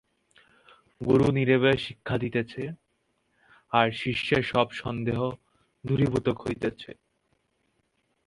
গুরু 1.01 1.27
নীরবে 1.31 1.71
শিক্ষা 1.77 2.15
দিতেছেন, 2.17 2.71
আর 3.71 3.87
শিষ্যের 3.91 4.43
সব 4.43 4.67
সন্দেহ 4.81 5.19
দূরীভূত 5.83 6.27
হইতেছে। 6.41 6.91